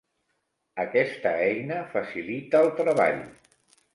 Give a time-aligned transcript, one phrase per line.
[0.83, 3.23] Aquesta eina facilita el treball.